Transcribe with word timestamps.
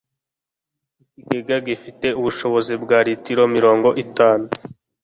Ikigega 1.03 1.55
gifite 1.67 2.07
ubushobozi 2.19 2.73
bwa 2.83 2.99
litiro 3.07 3.43
mirongo 3.55 3.89
itanu. 4.03 4.45